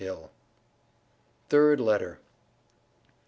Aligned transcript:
HILL. 0.01 0.31
THIRD 1.49 1.79
LETTER. 1.79 2.17